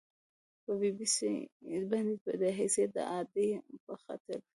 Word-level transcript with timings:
په 0.63 0.71
بي 0.79 0.89
بي 0.97 1.07
سي 1.15 1.33
باندې 1.89 2.13
به 2.23 2.31
د 2.41 2.43
حیثیت 2.57 2.89
د 2.95 2.97
اعادې 3.11 3.47
په 3.85 3.93
خاطر 4.03 4.39